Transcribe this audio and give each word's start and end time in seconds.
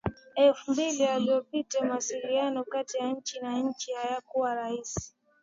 elfu 0.35 0.71
mbili 0.71 1.03
iliyopita 1.17 1.85
mawasiliano 1.85 2.63
kati 2.63 2.97
ya 2.97 3.07
nchi 3.11 3.39
na 3.39 3.59
nchi 3.59 3.91
hayakuwa 3.93 4.55
rahisi 4.55 5.13